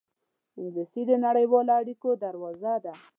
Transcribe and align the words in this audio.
انګلیسي 0.59 1.01
د 1.09 1.11
نړیوالو 1.25 1.71
اړېکو 1.79 2.09
دروازه 2.23 2.73
ده 2.85 2.93